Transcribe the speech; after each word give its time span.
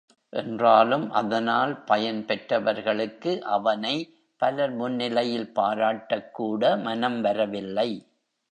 என்றாலும் 0.33 1.11
அதனால் 1.11 1.83
பயன் 1.83 2.25
பெற்றவர்களுக்கு 2.25 3.43
அவனை 3.49 3.95
பலர் 4.41 4.71
முன்னிலையில் 4.71 5.51
பாராட்டக் 5.55 6.31
கூட 6.31 6.77
மனம் 6.77 7.21
வரவில்லை. 7.21 7.89